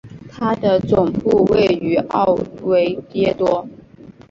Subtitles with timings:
[0.27, 3.67] 它的总部位于奥维耶多。